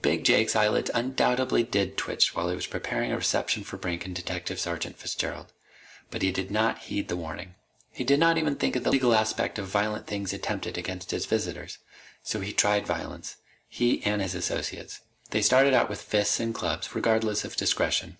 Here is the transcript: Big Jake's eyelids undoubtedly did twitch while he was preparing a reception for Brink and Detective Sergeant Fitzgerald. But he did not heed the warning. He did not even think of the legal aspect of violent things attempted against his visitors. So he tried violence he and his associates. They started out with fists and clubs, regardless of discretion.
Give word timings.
Big 0.00 0.24
Jake's 0.24 0.56
eyelids 0.56 0.90
undoubtedly 0.92 1.62
did 1.62 1.96
twitch 1.96 2.34
while 2.34 2.48
he 2.48 2.56
was 2.56 2.66
preparing 2.66 3.12
a 3.12 3.16
reception 3.16 3.62
for 3.62 3.76
Brink 3.76 4.04
and 4.04 4.12
Detective 4.12 4.58
Sergeant 4.58 4.98
Fitzgerald. 4.98 5.52
But 6.10 6.22
he 6.22 6.32
did 6.32 6.50
not 6.50 6.80
heed 6.80 7.06
the 7.06 7.14
warning. 7.16 7.54
He 7.92 8.02
did 8.02 8.18
not 8.18 8.38
even 8.38 8.56
think 8.56 8.74
of 8.74 8.82
the 8.82 8.90
legal 8.90 9.14
aspect 9.14 9.60
of 9.60 9.68
violent 9.68 10.08
things 10.08 10.32
attempted 10.32 10.76
against 10.76 11.12
his 11.12 11.26
visitors. 11.26 11.78
So 12.24 12.40
he 12.40 12.52
tried 12.52 12.88
violence 12.88 13.36
he 13.68 14.02
and 14.02 14.20
his 14.20 14.34
associates. 14.34 14.98
They 15.30 15.42
started 15.42 15.74
out 15.74 15.88
with 15.88 16.02
fists 16.02 16.40
and 16.40 16.52
clubs, 16.52 16.92
regardless 16.96 17.44
of 17.44 17.54
discretion. 17.54 18.16